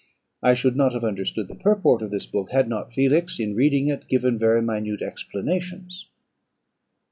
I 0.41 0.55
should 0.55 0.75
not 0.75 0.93
have 0.93 1.03
understood 1.03 1.47
the 1.47 1.53
purport 1.53 2.01
of 2.01 2.09
this 2.09 2.25
book, 2.25 2.49
had 2.49 2.67
not 2.67 2.91
Felix, 2.91 3.39
in 3.39 3.53
reading 3.53 3.87
it, 3.87 4.07
given 4.07 4.35
very 4.35 4.59
minute 4.59 5.03
explanations. 5.03 6.09